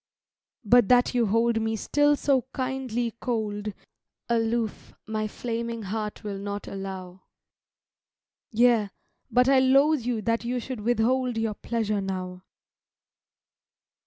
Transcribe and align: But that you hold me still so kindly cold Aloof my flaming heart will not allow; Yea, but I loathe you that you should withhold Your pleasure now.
But 0.65 0.87
that 0.89 1.13
you 1.13 1.27
hold 1.27 1.61
me 1.61 1.75
still 1.75 2.15
so 2.15 2.45
kindly 2.53 3.13
cold 3.19 3.71
Aloof 4.29 4.95
my 5.05 5.27
flaming 5.27 5.83
heart 5.83 6.23
will 6.23 6.39
not 6.39 6.67
allow; 6.67 7.21
Yea, 8.51 8.89
but 9.29 9.47
I 9.47 9.59
loathe 9.59 10.01
you 10.01 10.23
that 10.23 10.43
you 10.43 10.59
should 10.59 10.79
withhold 10.81 11.37
Your 11.37 11.53
pleasure 11.53 12.01
now. 12.01 12.41